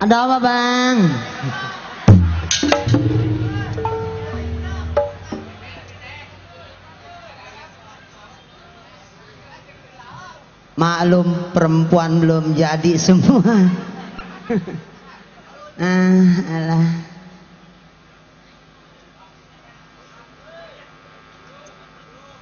[0.00, 0.96] Ada apa bang?
[10.80, 13.44] Maklum perempuan belum jadi semua.
[15.84, 17.09] ah, alah.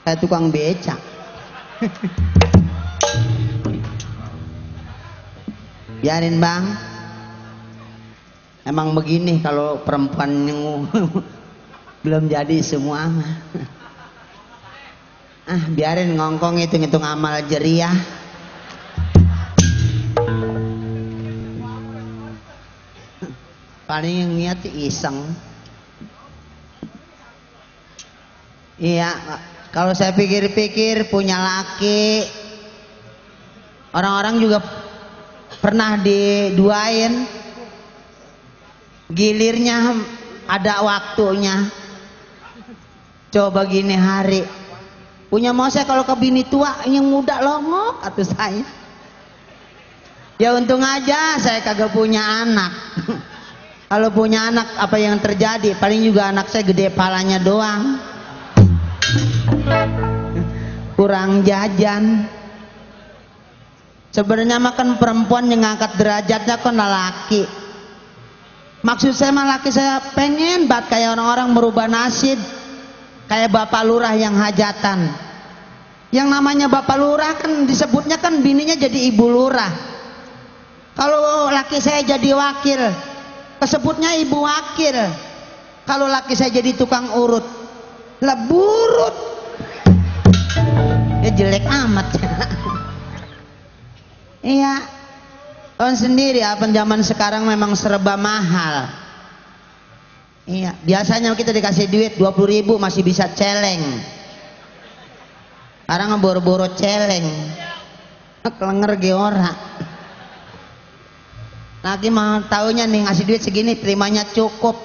[0.08, 0.96] Kayak tukang becak.
[6.00, 6.64] Biarin bang.
[8.64, 10.88] Emang begini kalau perempuan yang
[12.08, 13.12] belum jadi semua.
[15.44, 17.92] Ah, biarin ngongkong hitung-hitung amal jeriah.
[23.84, 25.36] Paling yang niat iseng.
[28.80, 29.12] Iya,
[29.68, 32.24] kalau saya pikir-pikir punya laki,
[33.92, 34.64] orang-orang juga
[35.60, 37.28] pernah diduain,
[39.12, 39.92] gilirnya
[40.48, 41.68] ada waktunya.
[43.28, 44.40] Coba gini hari,
[45.28, 48.64] punya mau saya kalau ke bini tua yang muda longok atau saya.
[50.40, 52.72] Ya untung aja saya kagak punya anak.
[53.92, 55.76] kalau punya anak apa yang terjadi?
[55.76, 58.00] Paling juga anak saya gede palanya doang.
[60.98, 62.26] Kurang jajan.
[64.10, 67.46] Sebenarnya makan perempuan yang ngangkat derajatnya kan laki.
[68.82, 72.38] Maksud saya mah laki saya pengen banget kayak orang-orang merubah nasib.
[73.28, 75.12] Kayak bapak lurah yang hajatan.
[76.08, 79.68] Yang namanya bapak lurah kan disebutnya kan bininya jadi ibu lurah.
[80.96, 82.80] Kalau laki saya jadi wakil,
[83.62, 84.98] kesebutnya ibu wakil.
[85.86, 87.46] Kalau laki saya jadi tukang urut,
[88.18, 89.37] lah burut.
[91.28, 92.08] Ya jelek amat.
[94.40, 94.80] iya.
[95.76, 98.88] Tahun sendiri apa zaman sekarang memang serba mahal.
[100.48, 104.00] Iya, biasanya kita dikasih duit 20 ribu masih bisa celeng.
[105.84, 107.28] Sekarang boro-boro celeng.
[108.48, 109.52] Kelenger ge ora.
[111.84, 114.80] Lagi mah taunya nih ngasih duit segini terimanya cukup.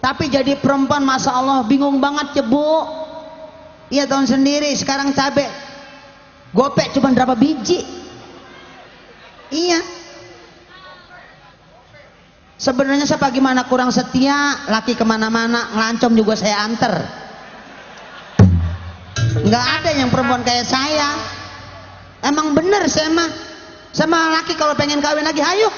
[0.00, 3.07] Tapi jadi perempuan masa Allah bingung banget cebu.
[3.88, 5.48] Iya tahun sendiri sekarang cabe
[6.52, 7.80] gopek cuma berapa biji.
[9.48, 9.80] Iya.
[12.58, 16.90] Sebenarnya saya gimana kurang setia, laki ke mana-mana, ngelancong juga saya anter.
[19.46, 21.16] Nggak ada yang perempuan kayak saya.
[22.26, 23.30] Emang bener saya mah.
[23.94, 25.70] Sama laki kalau pengen kawin lagi, ayo.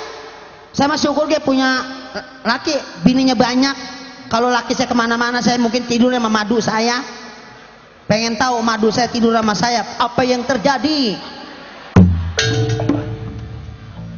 [0.73, 1.85] Saya mah syukur dia punya
[2.49, 3.77] laki, bininya banyak.
[4.33, 7.05] Kalau laki saya ke mana-mana, saya mungkin tidur sama madu saya.
[8.11, 11.15] Pengen tahu madu saya tidur sama saya, apa yang terjadi?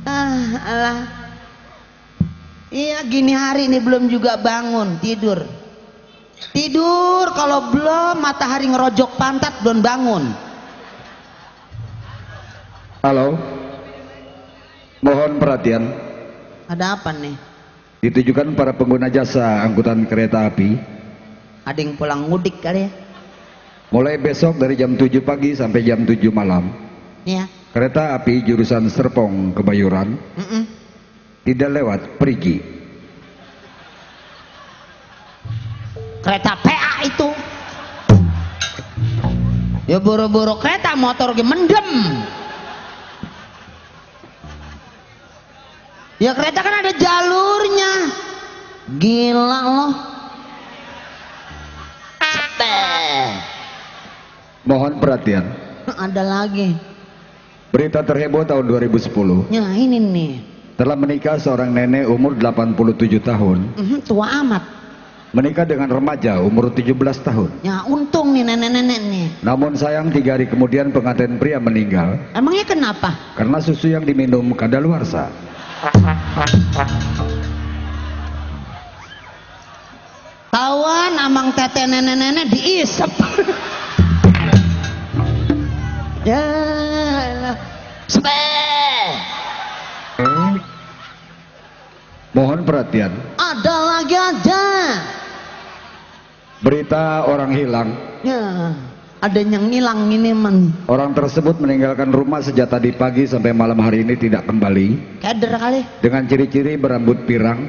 [0.08, 0.98] Ah, alah.
[2.72, 5.44] Iya gini hari ini belum juga bangun tidur.
[6.56, 10.24] Tidur kalau belum matahari ngerojok pantat belum bangun.
[13.04, 13.36] Halo.
[15.04, 15.84] Mohon perhatian.
[16.64, 17.36] Ada apa nih?
[18.08, 20.80] Ditujukan para pengguna jasa angkutan kereta api.
[21.68, 23.01] Ada yang pulang mudik kali ya?
[23.92, 26.72] Mulai besok dari jam 7 pagi sampai jam 7 malam.
[27.28, 27.44] Iya.
[27.76, 30.62] Kereta api jurusan Serpong Kebayoran Mm-mm.
[31.44, 32.56] tidak lewat Perigi.
[36.24, 37.28] Kereta PA itu.
[39.84, 41.88] Ya buru-buru kereta motor ge mendem.
[46.16, 47.92] Ya kereta kan ada jalurnya.
[48.96, 50.11] Gila loh.
[54.62, 55.44] Mohon perhatian.
[55.90, 56.78] Ada lagi.
[57.74, 59.50] Berita terheboh tahun 2010.
[59.50, 60.32] Ya ini nih.
[60.78, 63.58] Telah menikah seorang nenek umur 87 tahun.
[63.74, 64.62] Mhm, tua amat.
[65.32, 67.48] Menikah dengan remaja umur 17 tahun.
[67.64, 69.26] Ya untung nih nenek-nenek nih.
[69.40, 73.16] Namun sayang tiga hari kemudian pengantin pria meninggal Emangnya kenapa?
[73.32, 75.32] karena susu yang diminum kadaluarsa.
[80.52, 83.08] Tawan amang tete nenek-nenek diisep.
[86.26, 86.44] ya
[87.42, 87.56] lah.
[88.06, 89.06] Speh.
[92.32, 93.12] Mohon perhatian.
[93.36, 94.64] Ada lagi ada.
[96.64, 97.88] Berita orang hilang.
[98.24, 98.72] Ya,
[99.20, 100.72] ada yang ngilang ini man.
[100.88, 105.20] Orang tersebut meninggalkan rumah sejak tadi pagi sampai malam hari ini tidak kembali.
[105.20, 105.80] Keder kali.
[106.00, 107.68] Dengan ciri-ciri berambut pirang,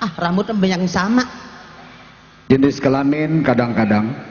[0.00, 1.28] Ah, rambutnya banyak yang sama.
[2.48, 4.29] Jenis kelamin kadang-kadang.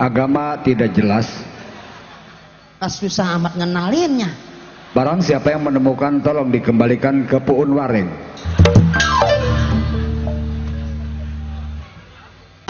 [0.00, 1.28] Agama tidak jelas.
[2.80, 4.32] Pas susah amat ngenalinnya.
[4.96, 8.08] Barang siapa yang menemukan tolong dikembalikan ke Puun Waring.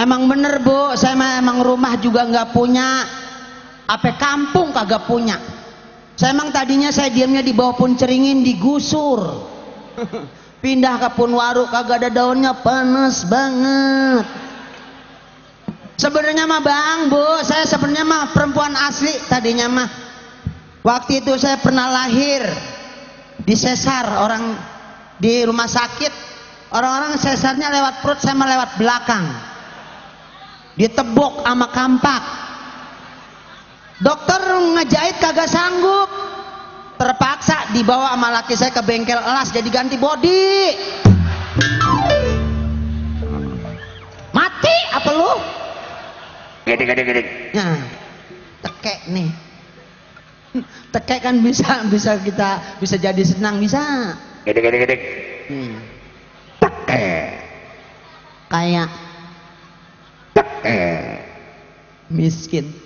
[0.01, 3.05] Emang bener bu, saya mah emang rumah juga nggak punya,
[3.85, 5.37] apa kampung kagak punya.
[6.17, 9.21] Saya emang tadinya saya diamnya di bawah pun ceringin digusur,
[10.61, 14.25] pindah ke pun waru kagak ada daunnya panas banget.
[16.01, 19.89] Sebenarnya mah bang bu, saya sebenarnya mah perempuan asli tadinya mah.
[20.81, 22.41] Waktu itu saya pernah lahir
[23.45, 24.57] di sesar orang
[25.21, 26.13] di rumah sakit,
[26.73, 29.29] orang-orang sesarnya lewat perut, saya lewat belakang.
[30.81, 32.23] Ditebok sama kampak.
[34.01, 34.41] Dokter
[34.81, 36.09] ngejahit kagak sanggup
[37.01, 40.77] terpaksa dibawa sama laki saya ke bengkel elas jadi ganti body
[44.37, 45.33] mati apa lu
[46.69, 47.23] Gede gede gede.
[47.57, 47.81] nah
[48.61, 49.33] tekek nih
[50.93, 53.81] tekek kan bisa bisa kita bisa jadi senang bisa
[54.45, 54.97] Gede gede gede.
[55.53, 55.77] Hmm.
[56.89, 57.29] Eh,
[58.49, 58.89] kayak
[60.65, 61.21] eh.
[62.09, 62.80] miskin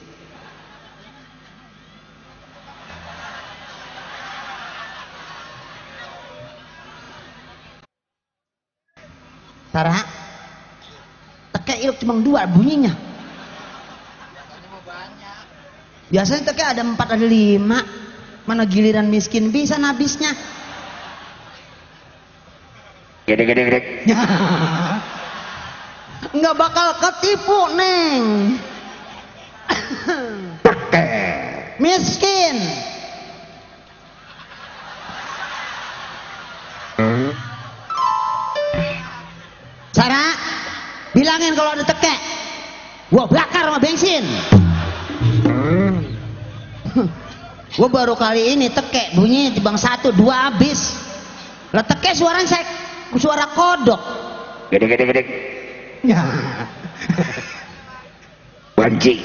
[9.74, 9.98] Tara.
[11.50, 12.94] Tekek iluk cuma dua bunyinya.
[16.14, 17.82] Biasanya tekek ada empat ada lima.
[18.46, 20.30] Mana giliran miskin bisa nabisnya.
[23.26, 23.80] Gede gede gede.
[26.38, 28.24] Nggak bakal ketipu neng.
[30.94, 31.74] Eh.
[31.82, 32.62] Miskin
[41.34, 42.18] bilangin kalau ada tekek.
[43.10, 44.22] Gua bakar sama bensin.
[47.74, 50.94] Gua baru kali ini tekek bunyi di bang satu dua habis.
[51.74, 52.62] Lah tekek suaranya saya
[53.18, 53.98] suara kodok.
[54.70, 55.22] Gede gede gede.
[56.06, 56.22] Ya.
[58.78, 59.18] Banci.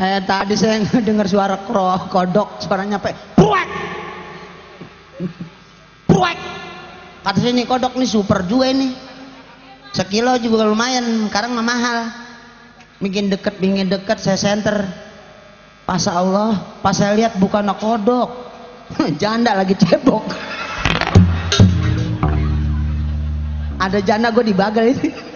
[0.00, 1.60] Eh tadi saya dengar suara
[2.08, 3.12] kodok, suaranya apa?
[7.20, 8.96] Kata saya ini kodok nih super juga ini.
[9.92, 11.98] Sekilo juga lumayan, sekarang mah mahal.
[13.00, 14.88] Bikin deket, bikin deket, saya center.
[15.84, 18.48] Pas Allah, pas saya lihat bukan kodok.
[19.20, 20.24] Janda lagi cebok.
[23.80, 25.29] Ada janda gue dibagal ini.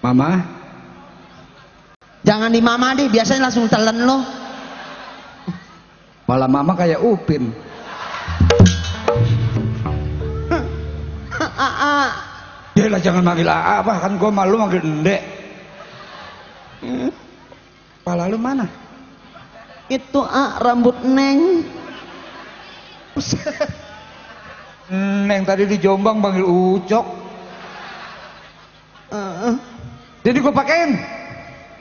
[0.00, 0.60] Mama,
[2.20, 4.20] Jangan di mama deh, biasanya langsung telan lo.
[6.28, 7.50] malah mama kayak Upin.
[11.60, 12.12] Ah.
[12.78, 15.22] Ya lah jangan manggil AA apa kan gua malu manggil Ndek.
[18.06, 18.64] Pala lu mana?
[19.90, 21.66] Itu ah, rambut neng.
[25.26, 27.06] Neng tadi di Jombang panggil Ucok.
[29.10, 29.56] Ah, ah.
[30.30, 30.94] Jadi gua pakein.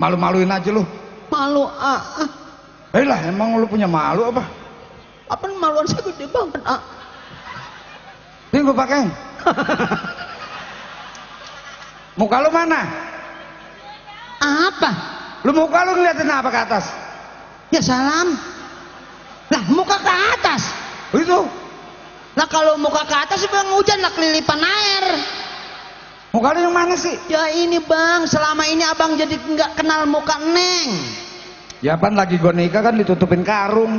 [0.01, 0.81] Malu-maluin aja lu.
[1.29, 2.29] malu ah, ah.
[2.97, 4.41] Eh lah emang lu punya malu apa?
[5.29, 6.81] Apa maluan saya gede banget ah.
[8.49, 9.13] Ini gua pakein.
[12.17, 12.89] Muka lu mana?
[14.41, 14.89] Apa?
[15.45, 16.89] Lu muka lu ngeliatin apa ke atas?
[17.69, 18.33] Ya salam.
[19.53, 20.73] Lah muka ke atas.
[21.13, 21.45] Itu.
[22.33, 25.05] Lah kalau muka ke atas bang hujan lah kelilipan air.
[26.29, 27.17] Muka lu yang mana sih?
[27.25, 30.89] Ya ini bang, selama ini abang jadi nggak kenal muka neng.
[31.81, 33.97] Ya pan lagi gua nikah kan ditutupin karung.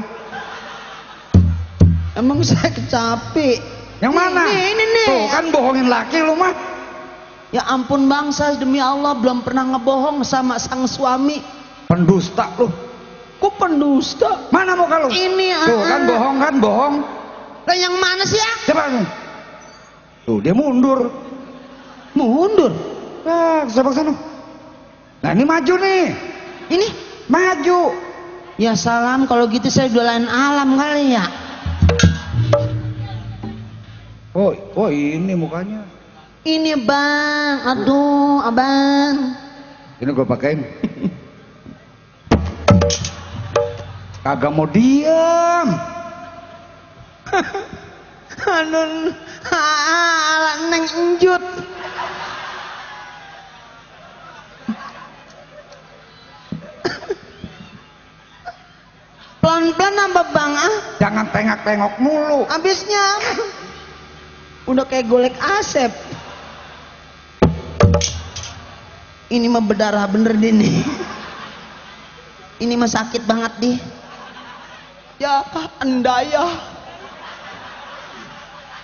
[2.14, 3.58] Emang saya kecapi.
[3.98, 4.46] Yang mana?
[4.46, 5.06] Ini, ini nih.
[5.10, 6.54] Tuh kan bohongin laki lu mah.
[7.50, 11.42] Ya ampun bangsa demi Allah belum pernah ngebohong sama sang suami.
[11.90, 12.70] Pendusta lu.
[13.42, 14.46] Kok pendusta?
[14.54, 15.08] Mana muka lu?
[15.10, 15.86] Ini Tuh ah.
[15.88, 16.94] kan bohong kan bohong.
[17.66, 18.52] Lah yang mana sih ya?
[18.70, 19.06] Coba nih.
[20.30, 21.29] Tuh dia mundur.
[22.14, 22.72] Mundur.
[23.22, 24.14] Nah, coba sana.
[25.20, 26.04] Nah ini maju nih.
[26.72, 26.88] Ini?
[27.30, 27.94] Maju.
[28.60, 31.24] Ya salam kalau gitu saya dolain alam kali ya.
[34.36, 35.82] Oh, oh ini mukanya.
[36.44, 39.36] Ini bang, aduh abang.
[40.00, 40.64] Ini gue pakein.
[44.24, 45.68] Kagak mau diam.
[48.40, 49.12] Aduh,
[49.52, 51.42] ala neng enjut.
[59.60, 60.74] Pelan-pelan apa bang ah?
[61.04, 62.48] Jangan tengok-tengok mulu.
[62.48, 63.20] Habisnya
[64.64, 65.92] udah kayak golek asep.
[69.28, 70.80] Ini mah berdarah bener deh nih.
[72.64, 73.76] Ini mah sakit banget deh.
[75.20, 75.44] Ya
[75.76, 76.56] andaya.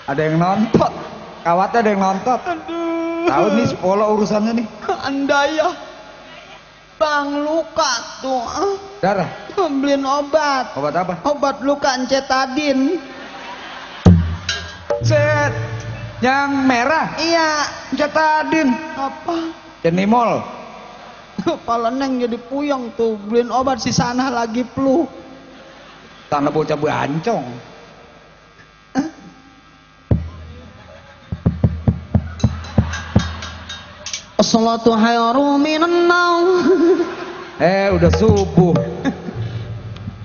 [0.04, 0.92] Ada yang nonton.
[1.40, 2.38] Kawatnya ada yang nonton.
[2.44, 3.24] Aduh.
[3.24, 4.66] Tahu nih sekolah urusannya nih.
[5.08, 5.85] Andaya.
[6.96, 7.92] Bang luka
[8.24, 8.40] tuh.
[8.40, 8.74] ah.
[9.04, 9.28] Darah.
[9.56, 10.72] Beliin obat.
[10.76, 11.14] Obat apa?
[11.28, 12.96] Obat luka encetadin.
[15.04, 15.52] Set.
[16.24, 17.12] Yang merah.
[17.20, 17.68] Iya.
[17.92, 18.72] Cetadin.
[18.96, 19.52] Apa?
[19.84, 20.40] Cenimol.
[21.44, 23.20] Kepala neng jadi puyeng tuh.
[23.28, 25.04] Beliin obat si sana lagi flu.
[26.32, 27.75] Tanah bocah bancong.
[34.36, 35.92] Assalatu khairu minan.
[37.56, 38.76] Eh udah subuh.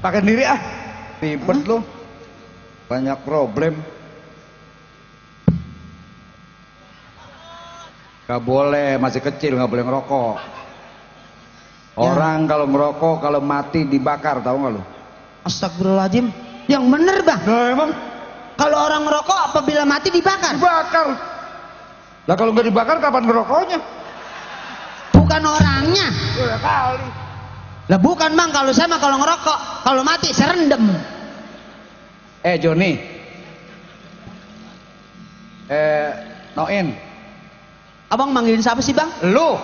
[0.04, 0.60] Pakai diri ah.
[1.24, 1.80] Ribet lu.
[2.92, 3.80] Banyak problem.
[8.28, 10.36] Gak boleh, masih kecil nggak boleh ngerokok.
[11.96, 14.84] Orang kalau ngerokok kalau mati dibakar tahu nggak lu?
[15.48, 16.28] Astagfirullahaladzim.
[16.68, 17.42] Yang bener bang.
[17.48, 17.92] Nah emang
[18.60, 20.60] Kalau orang ngerokok apabila mati dibakar.
[20.60, 21.08] dibakar.
[22.28, 23.80] Lah kalau nggak dibakar kapan ngerokoknya?
[25.32, 26.08] Bukan orangnya.
[26.60, 27.08] Kali.
[27.88, 28.52] Lah bukan bang.
[28.52, 29.60] Kalau saya mah kalau ngerokok.
[29.88, 30.92] Kalau mati saya rendem.
[32.44, 33.00] Eh Joni.
[35.72, 36.12] Eh
[36.60, 36.92] Noin.
[38.12, 39.08] Abang manggilin siapa sih bang?
[39.32, 39.56] Lu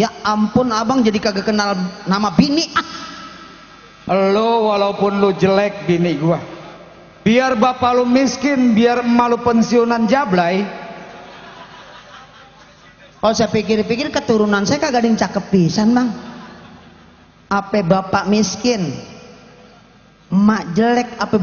[0.00, 1.76] Ya ampun abang jadi kagak kenal
[2.08, 2.72] nama bini.
[2.72, 2.88] Ah.
[4.32, 6.40] Lu walaupun lu jelek bini gua.
[7.20, 10.64] Biar bapak lu miskin, biar emak lu pensiunan jablay.
[13.18, 16.08] Kalau saya pikir-pikir keturunan saya kagak ada yang cakep pisan bang.
[17.50, 18.94] Apa bapak miskin,
[20.30, 21.42] emak jelek, apa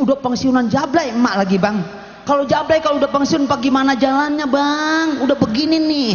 [0.00, 1.84] udah pensiunan jablay emak lagi bang.
[2.24, 5.06] Kalau jablay kalau udah pensiun pak gimana jalannya bang?
[5.20, 6.12] Udah begini nih.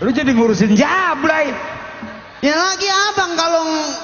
[0.00, 1.50] Lu jadi ngurusin jablay.
[2.40, 3.96] Ya lagi abang kalau ng-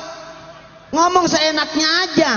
[0.91, 2.33] ngomong seenaknya aja.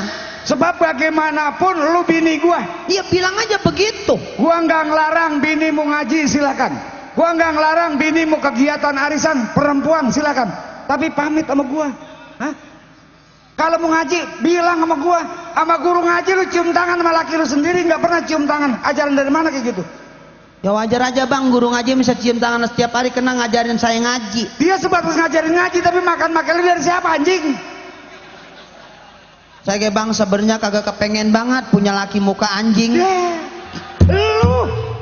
[0.47, 2.87] Sebab bagaimanapun lu bini gua.
[2.87, 4.15] Ya bilang aja begitu.
[4.39, 6.73] Gua nggak ngelarang binimu ngaji silakan.
[7.17, 10.47] Gua nggak ngelarang binimu kegiatan arisan perempuan silakan.
[10.87, 11.87] Tapi pamit sama gua.
[12.39, 12.53] Hah?
[13.59, 15.19] Kalau mau ngaji, bilang sama gua.
[15.51, 18.79] Sama guru ngaji lu cium tangan sama laki lu sendiri nggak pernah cium tangan.
[18.87, 19.83] Ajaran dari mana kayak gitu?
[20.59, 24.59] Ya wajar aja bang, guru ngaji bisa cium tangan setiap hari kena ngajarin saya ngaji.
[24.59, 27.55] Dia sebatas ngajarin ngaji tapi makan makan dari siapa anjing?
[29.59, 32.95] Saya bang sebenarnya kagak kepengen banget punya laki muka anjing.
[32.95, 33.35] Ya,
[34.07, 34.57] lu,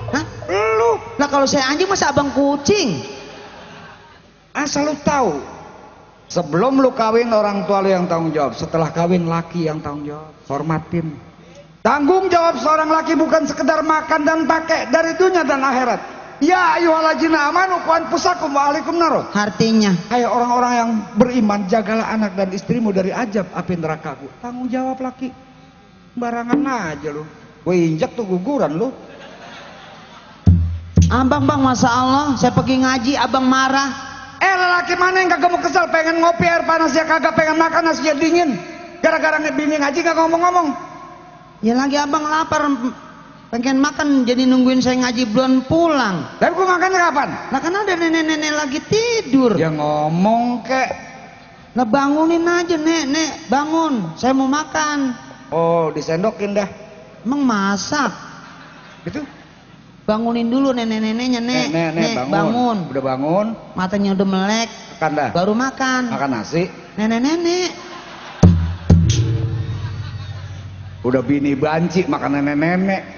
[0.10, 0.26] Hah?
[0.50, 0.92] lu.
[1.22, 3.06] Nah kalau saya anjing masa abang kucing?
[4.58, 5.38] Asal lu tahu,
[6.26, 10.34] sebelum lu kawin orang tua lu yang tanggung jawab, setelah kawin laki yang tanggung jawab,
[10.50, 11.14] hormatin.
[11.86, 16.16] Tanggung jawab seorang laki bukan sekedar makan dan pakai dari dunia dan akhirat.
[16.38, 19.25] Ya ayyuhalladzina amanu qu anfusakum wa alaikum naro.
[19.34, 24.29] Artinya, Hai orang-orang yang beriman, jagalah anak dan istrimu dari ajab api nerakaku.
[24.38, 25.34] Tanggung jawab laki.
[26.13, 27.25] Barangan aja lu.
[27.65, 28.89] Gue injek tuh guguran lu.
[31.08, 33.89] abang bang masa Allah saya pergi ngaji abang marah.
[34.44, 37.88] Eh lelaki mana yang kagak mau kesel pengen ngopi air panas ya kagak pengen makan
[37.88, 38.60] nasinya dingin.
[39.00, 40.67] Gara-gara bini ngaji gak ngomong-ngomong.
[41.63, 42.70] Ya lagi abang lapar,
[43.48, 46.39] pengen makan jadi nungguin saya ngaji belum pulang.
[46.39, 47.30] Tapi gue makannya kapan?
[47.51, 49.56] Nah kan ada nenek-nenek lagi tidur.
[49.56, 50.89] Ya ngomong kek.
[51.77, 55.13] Nah bangunin aja nek, nek bangun, saya mau makan.
[55.54, 56.68] Oh disendokin dah.
[57.22, 58.10] Emang masak?
[59.06, 59.22] Itu.
[60.08, 62.88] Bangunin dulu nenek-neneknya nek, nek, nek, bangun.
[62.88, 63.48] Udah bangun.
[63.75, 65.30] Matanya udah melek, Makan dah.
[65.36, 66.01] baru makan.
[66.16, 66.63] Makan nasi.
[66.96, 67.70] Nenek-nenek.
[71.04, 73.16] Udah bini banci makan nenek-nenek.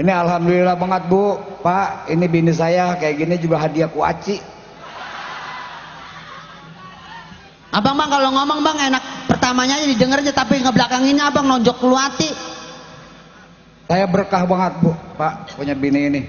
[0.00, 2.08] Ini alhamdulillah banget bu, pak.
[2.08, 4.40] Ini bini saya kayak gini juga hadiah kuaci.
[7.72, 12.28] Abang bang kalau ngomong bang enak pertamanya aja didengar aja tapi ngebelakanginnya abang nonjok keluati.
[13.88, 16.20] Saya berkah banget bu, pak punya bini ini.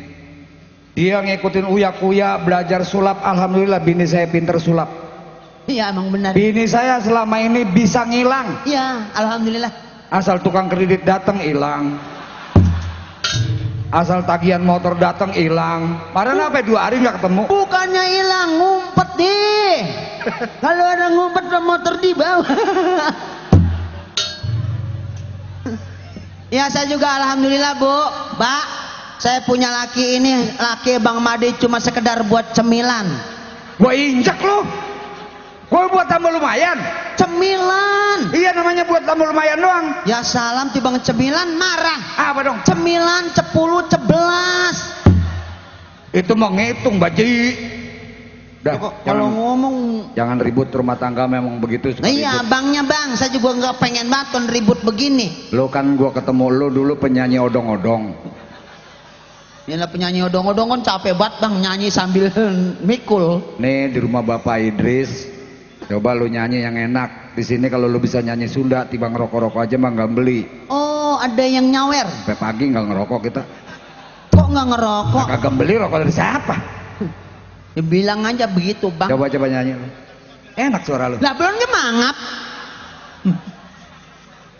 [0.95, 3.19] Dia ngikutin uya kuya belajar sulap.
[3.23, 4.87] Alhamdulillah bini saya pinter sulap.
[5.67, 6.31] Iya emang benar.
[6.31, 8.67] Bini saya selama ini bisa ngilang.
[8.67, 9.71] Iya alhamdulillah.
[10.11, 11.97] Asal tukang kredit datang hilang.
[13.93, 16.01] Asal tagihan motor datang hilang.
[16.17, 17.45] Padahal apa dua hari nggak ketemu.
[17.45, 19.75] Bukannya hilang ngumpet deh.
[20.65, 22.57] kalau ada ngumpet motor di bawah.
[26.49, 27.95] ya saya juga alhamdulillah bu,
[28.41, 28.65] Mbak.
[29.21, 33.05] Saya punya laki ini, laki Bang Madi cuma sekedar buat cemilan.
[33.77, 34.65] Gua injek lu.
[35.73, 36.77] Gua buat tambah lumayan.
[37.17, 38.29] Cemilan.
[38.29, 39.85] Iya namanya buat tambah lumayan doang.
[40.05, 41.97] Ya salam tibang cemilan marah.
[42.29, 42.61] Apa dong?
[42.61, 44.77] Cemilan cepuluh cebelas.
[46.13, 47.57] Itu mau ngitung baji.
[48.61, 49.75] Dah, Kok jangan, kalau ngomong
[50.13, 52.47] jangan ribut rumah tangga memang begitu suka Nah, iya ribut.
[52.47, 55.51] abangnya bang, saya juga nggak pengen banget kon ribut begini.
[55.51, 58.13] Lo kan gua ketemu lo dulu penyanyi odong-odong.
[59.65, 62.29] Ini lah penyanyi odong-odong kan capek banget bang nyanyi sambil
[62.87, 63.41] mikul.
[63.57, 65.32] Nih di rumah Bapak Idris.
[65.87, 67.35] Coba lu nyanyi yang enak.
[67.35, 70.47] Di sini kalau lu bisa nyanyi Sunda, tiba ngerokok-rokok aja mah nggak beli.
[70.71, 72.07] Oh ada yang nyawer.
[72.23, 73.41] Sampai pagi nggak ngerokok kita.
[74.33, 75.25] Kok nggak ngerokok?
[75.27, 76.55] Kagak beli rokok dari siapa?
[77.73, 79.09] Ya, bilang aja begitu bang.
[79.09, 79.73] Coba coba nyanyi.
[80.53, 81.17] Enak suara lu.
[81.19, 82.15] Lah belum gemangap.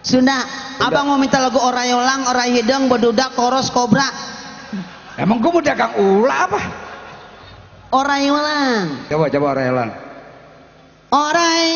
[0.03, 0.43] Sunda,
[0.83, 4.03] abang mau minta lagu orayolang, oray hidung, bedudak, koros, kobra.
[5.15, 6.61] Emang gua mau dagang ula apa?
[7.93, 10.02] Orayolang, Coba coba Relan.
[11.13, 11.70] Oray.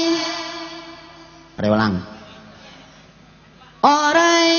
[1.62, 1.96] Orayolang.
[3.86, 4.53] Oray.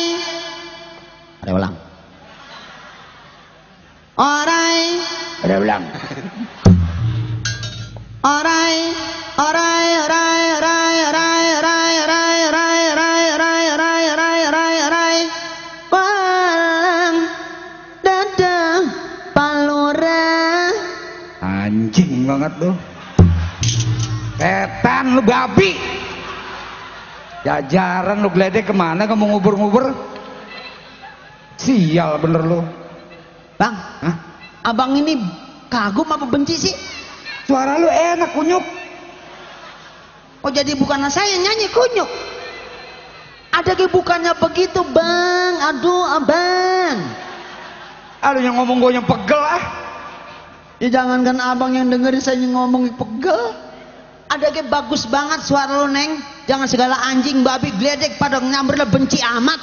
[1.42, 1.74] Orayolang.
[4.18, 4.78] Oray.
[5.38, 5.84] Ada ulang.
[8.26, 8.76] Oray,
[9.38, 15.18] oray, oray, oray, oray, oray, oray, oray, oray, oray, oray, oray, oray, oray.
[15.94, 17.16] Walang
[18.02, 18.84] dadang
[19.30, 20.34] palura.
[21.38, 22.74] Anjing banget lu.
[24.38, 25.74] Setan lu babi.
[27.42, 29.90] Jajaran lu geledek ke mana kamu ngubur-ngubur?
[31.58, 32.62] Sial bener lu.
[33.58, 34.16] Bang, Hah?
[34.62, 35.18] abang ini
[35.66, 36.74] kagum apa benci sih?
[37.50, 38.62] Suara lu enak kunyuk.
[40.46, 42.10] Oh jadi bukan saya yang nyanyi kunyuk.
[43.50, 46.96] Ada ke bukannya begitu bang, aduh abang.
[48.22, 49.64] Aduh yang ngomong gue yang pegel ah.
[50.78, 53.67] Ya jangankan abang yang dengerin saya ngomong pegel.
[54.28, 56.20] Ada ke bagus banget suara lu neng.
[56.44, 59.60] Jangan segala anjing, babi, gledek pada nyamber benci amat.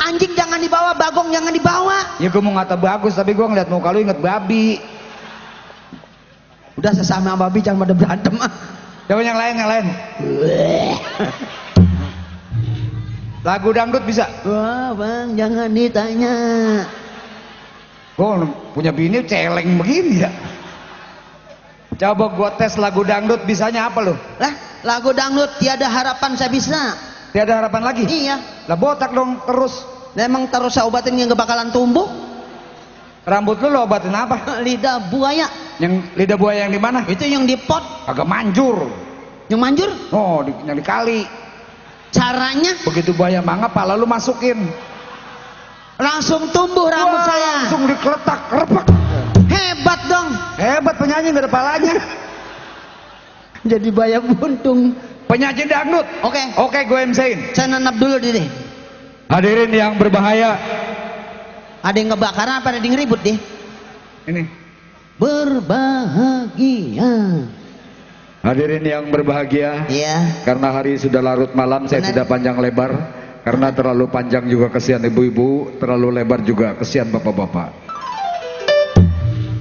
[0.00, 2.16] Anjing jangan dibawa, bagong jangan dibawa.
[2.16, 4.80] Ya gue mau ngata bagus tapi gue ngeliat muka lu inget babi.
[6.80, 8.52] Udah sesama babi jangan pada berantem ah.
[9.04, 9.86] Coba yang lain yang lain.
[13.44, 14.24] Lagu dangdut bisa.
[14.48, 16.34] Wah bang jangan ditanya.
[18.16, 20.30] Gue punya bini celeng begini ya.
[22.00, 24.16] Coba gue tes lagu dangdut bisanya apa lu?
[24.40, 26.96] Lah lagu dangdut tiada harapan saya bisa.
[27.28, 28.08] Tiada harapan lagi?
[28.08, 28.40] Iya.
[28.64, 29.84] Lah botak dong terus.
[30.16, 32.08] Lah, Emang terus saya obatin yang gak bakalan tumbuh?
[33.28, 34.48] Rambut lu lo obatin apa?
[34.66, 35.46] Lidah buaya.
[35.76, 37.04] Yang lidah buaya yang di mana?
[37.04, 38.88] Itu yang di pot, Agak manjur.
[39.52, 39.88] yang manjur.
[40.12, 41.24] Oh, di, yang di kali.
[42.10, 44.56] Caranya Begitu buaya mangap, pala lu masukin.
[46.00, 47.52] langsung tumbuh rambut Wah, saya.
[47.64, 48.99] Langsung dikeletak, repak.
[49.60, 50.28] Hebat dong.
[50.56, 51.94] Hebat penyanyi gak ada palanya.
[53.70, 54.96] Jadi bayam buntung.
[55.28, 56.06] Penyanyi dangdut.
[56.24, 57.54] Oke, Oke, gue MC-in.
[57.54, 58.48] saya nanap dulu deh.
[59.30, 60.58] Hadirin yang berbahaya.
[61.80, 63.38] Ada yang ngebakaran apa ada yang ribut deh?
[64.26, 64.42] Ini.
[65.20, 67.12] Berbahagia.
[68.40, 69.86] Hadirin yang berbahagia.
[69.86, 70.42] Iya.
[70.42, 72.10] Karena hari sudah larut malam, saya Benar.
[72.10, 72.90] tidak panjang lebar.
[73.40, 77.89] Karena terlalu panjang juga kesian ibu-ibu, terlalu lebar juga kesian bapak-bapak.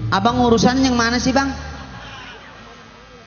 [0.09, 1.53] Abang urusan yang mana sih bang?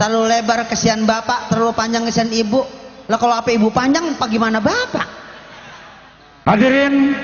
[0.03, 2.66] Terlalu lebar kesian bapak, terlalu panjang kesian ibu.
[3.07, 5.07] Lah kalau apa ibu panjang, apa gimana bapak?
[6.42, 7.14] Hadirin,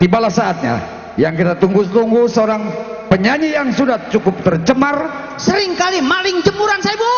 [0.00, 0.80] tibalah saatnya
[1.20, 2.72] yang kita tunggu-tunggu seorang
[3.12, 5.28] penyanyi yang sudah cukup tercemar.
[5.36, 7.16] Sering kali maling jemuran saya bu.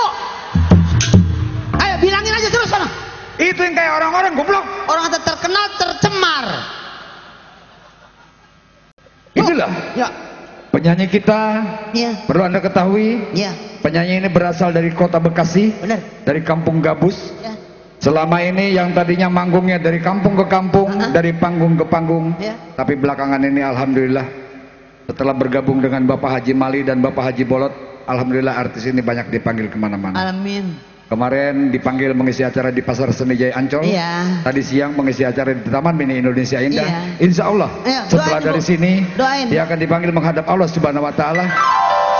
[1.78, 2.90] Ayo bilangin aja terus sana.
[3.38, 4.66] Itu yang kayak orang-orang goblok.
[4.90, 6.44] Orang yang terkenal tercemar.
[9.38, 10.10] Itulah Ya,
[10.78, 11.40] penyanyi kita.
[11.90, 13.50] iya, Perlu anda ketahui, iya,
[13.82, 15.98] penyanyi ini berasal dari kota Bekasi, benar.
[16.22, 17.34] dari kampung Gabus.
[17.42, 17.58] Ya.
[17.98, 21.10] Selama ini yang tadinya manggungnya dari kampung ke kampung, Uh-uh.
[21.10, 22.54] dari panggung ke panggung, Ya.
[22.78, 24.22] tapi belakangan ini alhamdulillah
[25.10, 27.74] setelah bergabung dengan Bapak Haji Mali dan Bapak Haji Bolot,
[28.06, 30.30] alhamdulillah artis ini banyak dipanggil ke mana-mana.
[30.30, 30.78] Amin.
[31.08, 33.80] Kemarin dipanggil mengisi acara di Pasar Seni Jaya Ancol.
[33.80, 34.44] Iya.
[34.44, 36.84] Tadi siang mengisi acara di Taman Mini Indonesia Indah.
[36.84, 37.00] Iya.
[37.16, 38.68] Insya Allah Iya, setelah doain, dari Bu.
[38.68, 39.46] sini Doain.
[39.48, 41.48] dia akan dipanggil menghadap Allah Subhanahu Wa Taala.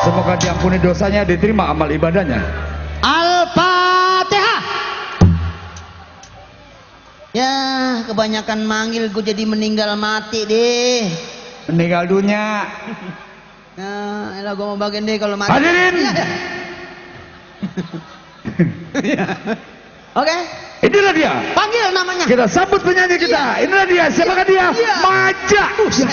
[0.09, 2.41] Semoga diampuni dosanya, diterima amal ibadahnya.
[3.05, 4.61] Al-Fatihah.
[7.37, 7.53] Ya,
[8.09, 11.13] kebanyakan manggil gue jadi meninggal mati deh.
[11.69, 12.65] Meninggal dunia.
[13.77, 15.53] Nah, elah gue mau bagian deh kalau mati.
[15.53, 15.93] Hadirin.
[15.93, 16.27] Iya, iya.
[20.19, 20.37] Oke,
[20.83, 21.33] Inilah dia.
[21.53, 22.25] panggil namanya.
[22.27, 23.63] Kita sambut penyanyi kita.
[23.63, 24.05] Inilah dia.
[24.09, 24.67] Siapakah dia?
[24.73, 24.95] Iya.
[25.03, 25.63] Maja.
[25.77, 26.11] Buset.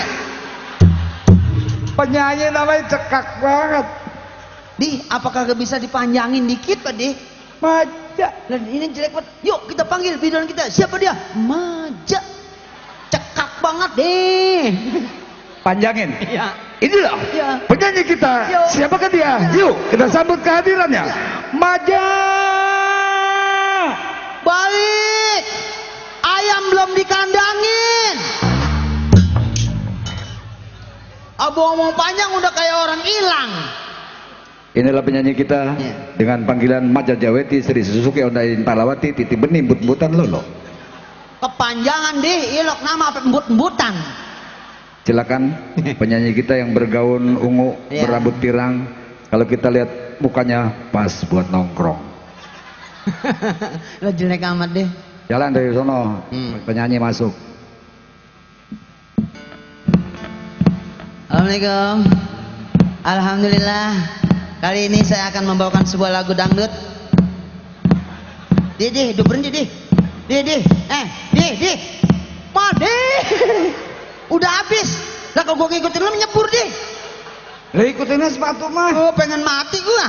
[1.96, 3.86] Penyanyi namanya cekak banget.
[4.76, 7.16] Di, apakah gak bisa dipanjangin dikit Pak Di?
[7.56, 8.28] Maja.
[8.46, 9.32] Dan ini jelek banget.
[9.40, 10.68] Yuk kita panggil biduan kita.
[10.68, 11.16] Siapa dia?
[11.32, 12.20] Maja.
[13.08, 14.64] Cekak banget deh.
[15.64, 16.10] Panjangin.
[16.20, 16.52] Iya.
[16.76, 17.48] Inilah Iya.
[17.64, 18.32] penyanyi kita.
[18.52, 18.60] Yo.
[18.68, 19.40] Siapakah dia?
[19.56, 21.08] Yuk kita sambut kehadirannya.
[21.56, 22.08] Maja.
[24.44, 25.42] Balik.
[26.22, 28.16] Ayam belum dikandangin.
[31.36, 33.50] Abu ngomong panjang udah kayak orang hilang.
[34.76, 35.94] Inilah penyanyi kita Iya.
[36.20, 40.44] dengan panggilan Maja Jaweti Sri Suzuki Ondain Palawati Titi Benih But-butan Lolo.
[41.40, 43.94] Kepanjangan deh, ilok nama apa embut-embutan.
[45.04, 45.42] Silakan
[46.00, 48.04] penyanyi kita yang bergaun ungu, Iya.
[48.04, 49.05] berambut pirang.
[49.26, 51.98] Kalau kita lihat mukanya pas buat nongkrong.
[54.02, 54.88] Lo jelek amat deh.
[55.26, 56.62] Jalan dari sono, Hmm.
[56.62, 57.34] penyanyi masuk.
[61.26, 62.06] Assalamualaikum.
[63.02, 63.90] Alhamdulillah.
[64.62, 66.70] Kali ini saya akan membawakan sebuah lagu dangdut.
[68.78, 69.64] Di, di, hidup berhenti, di.
[70.30, 70.56] Di, di.
[70.86, 71.72] Eh, di, di.
[72.54, 72.94] Ma, di.
[74.34, 75.02] Udah habis.
[75.34, 76.94] Lah kalau gue ngikutin lu nyebur, di.
[77.74, 78.94] Lah ikutin sepatu mah.
[78.94, 80.06] Oh, pengen mati gua.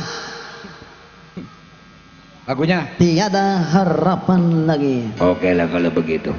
[2.45, 2.85] Lagunya.
[2.99, 5.09] Tiada harapan lagi.
[5.17, 6.35] Oke lah kalau begitu.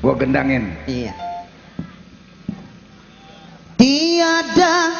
[0.00, 0.76] Gua gendangin.
[0.86, 1.12] Iya.
[3.80, 4.92] Tiada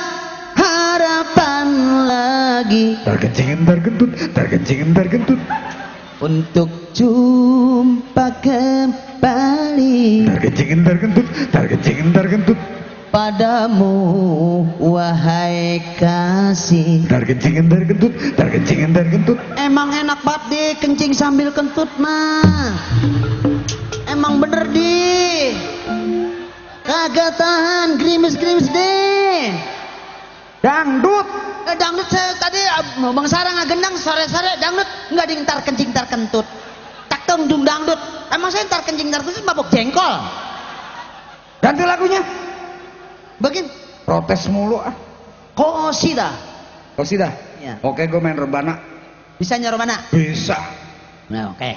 [0.57, 1.67] harapan
[2.09, 5.41] lagi Terkencingin tergentut, terkencingin tergentut,
[6.21, 12.59] untuk jumpa kembali terkencingin tergentut, terkencingin tergentut,
[13.11, 13.95] padamu
[14.79, 17.05] wahai kasih.
[17.11, 19.39] terkencingin tergentut, terkencingin tergentut.
[19.59, 22.73] Emang enak banget deh kencing sambil kentut mah.
[24.07, 25.55] Emang bener deh.
[26.87, 29.55] Kagak tahan gerimis-gerimis deh.
[30.63, 31.27] Dangdut.
[31.71, 32.83] Eh, dangdut saya tadi ah,
[33.15, 36.47] Bang Sarang gendang sore-sore dangdut nggak di ntar kencing ntar kentut.
[37.11, 37.99] Tak dung dangdut.
[38.31, 40.15] Emang saya ntar kencing ntar kentut mabuk jengkol.
[41.61, 42.50] Ganti lagunya.
[43.41, 43.67] Begin.
[44.05, 44.93] Protes mulu ah.
[45.57, 46.31] Kok sida?
[46.95, 47.33] Kau sih dah?
[47.61, 47.75] Iya.
[47.81, 48.77] Oke, gue main rebana.
[49.41, 50.05] Bisa nyaru mana?
[50.13, 50.57] Bisa.
[51.33, 51.73] Nah, oke.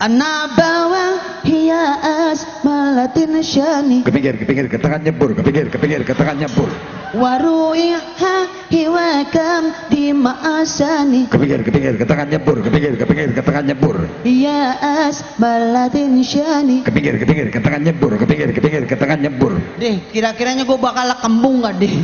[0.00, 1.06] Ana bawa
[1.44, 6.70] hias malatin syani Kepinggir, kepinggir, ke tengah nyebur, kepinggir, kepinggir, ke tengah nyebur.
[7.14, 8.36] Waruiha
[8.70, 13.96] hiwakam di ma'asani Kepinggir, kepinggir, ke tengah nyebur, kepinggir, kepinggir, ke tengah nyebur.
[14.22, 19.58] hias malatin syani Kepinggir, kepinggir, ke tengah nyebur, kepinggir, kepinggir, ke tengah nyebur.
[19.78, 21.94] Deh, kira-kiranya gue bakal kembung gak deh?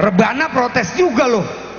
[0.00, 1.69] Rebana protes juga loh.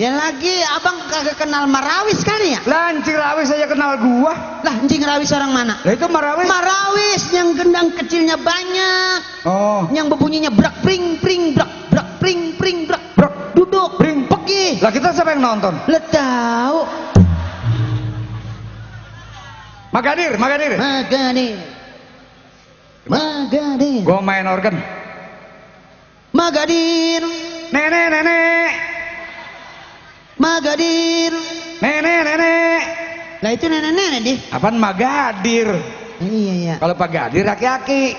[0.00, 2.64] Ya lagi, abang kagak kenal Marawis kali ya?
[2.64, 4.32] Lanci Rawis saya kenal gua.
[4.64, 5.76] Lah, anjing Rawis orang mana?
[5.84, 6.48] Lah itu Marawis.
[6.48, 9.92] Marawis yang gendang kecilnya banyak, oh.
[9.92, 13.52] yang berbunyinya brak pring pring brak brak pring pring brak Brak.
[13.52, 14.24] duduk Pring.
[14.24, 14.80] pergi.
[14.80, 15.76] Lah kita siapa yang nonton?
[15.84, 16.78] Lo tahu?
[19.92, 20.80] Magadir, Magadir.
[20.80, 21.56] Magadir,
[23.04, 24.80] Magadir, Gua main organ.
[26.32, 27.20] Magadir,
[27.68, 28.89] Nenek, nenek.
[30.40, 31.32] Magadir.
[31.84, 32.82] Nenek, nenek.
[33.44, 34.38] Lah itu nenek-nenek deh.
[34.48, 35.68] Apaan Magadir?
[36.20, 36.74] Iya iya.
[36.80, 38.16] Kalau Pak Gadir aki-aki.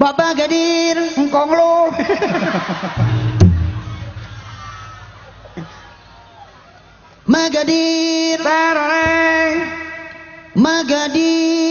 [0.00, 0.96] Bapak Gadir.
[1.20, 1.76] Engkong lu.
[7.28, 9.56] Magadir, Teroreng.
[10.58, 11.61] Magadir.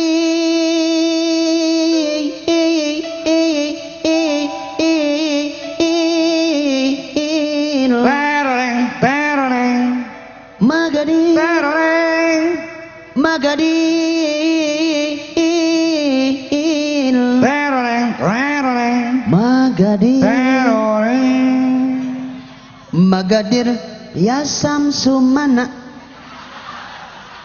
[23.31, 23.79] Magadir
[24.11, 25.71] ya Samsumana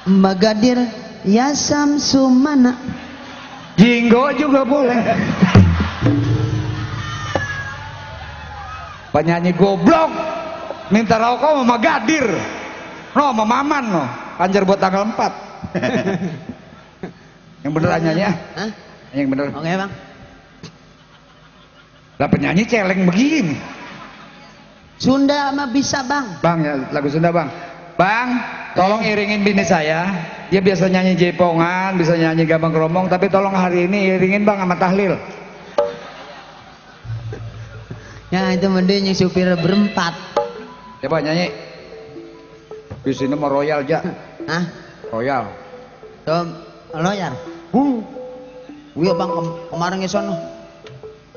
[0.03, 0.83] Magadir
[1.23, 2.75] ya Samsumana
[3.79, 4.99] Jinggo juga boleh.
[9.15, 10.11] Penyanyi goblok
[10.91, 12.35] minta rokok sama Magadir.
[13.15, 14.03] No, sama Maman no.
[14.43, 15.15] Anjar buat tanggal 4.
[17.63, 18.27] Yang bener nyanyi.
[18.27, 18.35] Hah?
[19.15, 19.55] Yang bener.
[19.55, 19.93] Oke bang
[22.19, 23.76] Lah penyanyi celeng begini.
[24.97, 27.49] Sunda mah bisa bang Bang, ya, lagu Sunda bang.
[27.97, 28.29] Bang,
[28.77, 30.05] tolong iringin bini saya.
[30.53, 34.77] Dia biasa nyanyi jepongan, bisa nyanyi gambang keromong, tapi tolong hari ini iringin bang sama
[34.77, 35.17] tahlil.
[38.29, 40.13] Ya itu mending yang supir berempat
[41.01, 41.53] Coba nyanyi.
[43.05, 44.03] Di sini mau royal aja.
[44.51, 44.65] Hah?
[45.13, 45.45] Royal.
[46.27, 46.47] Tuh,
[46.97, 47.33] loyar
[47.71, 48.01] Uh.
[48.97, 50.35] Iya bang, kem- kemarin ke sono.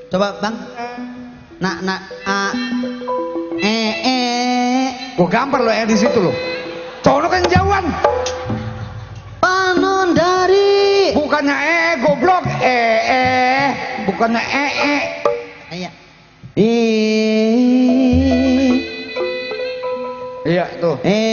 [0.07, 0.55] Coba bang.
[1.59, 2.51] Nak, nak, ah,
[3.63, 6.31] eh, eh, Gua gambar lo eh di situ lo.
[7.03, 7.85] Sono kan jauhan.
[9.39, 11.11] panon dari.
[11.15, 12.43] Bukannya eh goblok.
[12.63, 13.67] Eh eh.
[14.07, 15.01] Bukannya eh eh.
[15.75, 15.89] Iya.
[16.55, 17.19] Eh,
[20.49, 20.97] Iya tuh.
[21.05, 21.28] eh,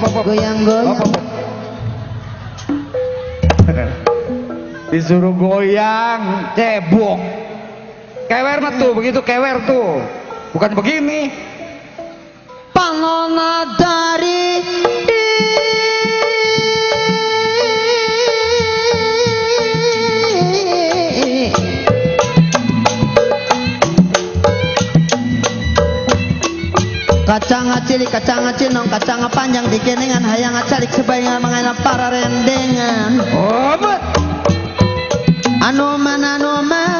[0.00, 0.96] Goyang-goyang?
[4.90, 7.20] Disuruh goyang, cebok.
[8.26, 10.00] Kewer mah tuh, begitu kewer tuh.
[10.56, 11.30] Bukan begini.
[12.72, 14.39] Panona dari
[27.30, 34.02] Kacang acili, kacang acinong, kacang panjang dikiringan hayang acalik sebayangan mengenai para rendengan Oh, bet.
[35.62, 36.99] Anu mana anu mana